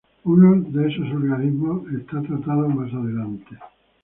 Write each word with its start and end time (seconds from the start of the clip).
Uno 0.23 0.55
de 0.59 0.87
esos 0.89 1.05
algoritmos 1.09 1.83
es 1.93 2.07
tratado 2.07 2.67
más 2.69 2.91
adelante. 2.91 3.55